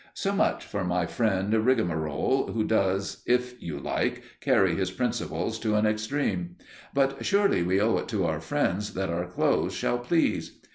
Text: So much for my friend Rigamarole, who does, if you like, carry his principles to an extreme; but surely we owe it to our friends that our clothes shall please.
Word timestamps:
So 0.15 0.33
much 0.33 0.65
for 0.65 0.83
my 0.83 1.05
friend 1.05 1.53
Rigamarole, 1.53 2.47
who 2.53 2.63
does, 2.63 3.21
if 3.27 3.61
you 3.61 3.77
like, 3.79 4.23
carry 4.39 4.73
his 4.73 4.89
principles 4.89 5.59
to 5.59 5.75
an 5.75 5.85
extreme; 5.85 6.55
but 6.91 7.23
surely 7.23 7.61
we 7.61 7.79
owe 7.79 7.97
it 7.99 8.07
to 8.07 8.25
our 8.25 8.39
friends 8.41 8.95
that 8.95 9.11
our 9.11 9.27
clothes 9.27 9.75
shall 9.75 9.99
please. 9.99 10.57